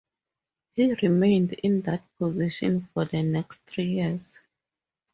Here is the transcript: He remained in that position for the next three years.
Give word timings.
He 0.73 0.93
remained 0.95 1.53
in 1.53 1.81
that 1.81 2.01
position 2.17 2.89
for 2.91 3.05
the 3.05 3.21
next 3.21 3.59
three 3.67 3.85
years. 3.97 4.39